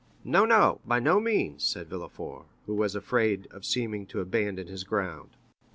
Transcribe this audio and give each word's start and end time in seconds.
"No, 0.23 0.45
no,—by 0.45 0.99
no 0.99 1.19
means," 1.19 1.63
said 1.63 1.87
Villefort, 1.87 2.47
who 2.65 2.73
was 2.73 2.95
afraid 2.95 3.47
of 3.51 3.63
seeming 3.63 4.07
to 4.07 4.19
abandon 4.19 4.65
his 4.65 4.83
ground. 4.83 5.37